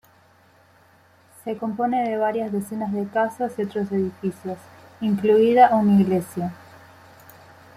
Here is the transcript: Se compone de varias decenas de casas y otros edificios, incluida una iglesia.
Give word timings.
Se 1.43 1.55
compone 1.57 2.05
de 2.09 2.17
varias 2.17 2.51
decenas 2.51 2.91
de 2.91 3.05
casas 3.07 3.53
y 3.55 3.61
otros 3.61 3.91
edificios, 3.91 4.57
incluida 4.99 5.75
una 5.75 6.01
iglesia. 6.01 6.51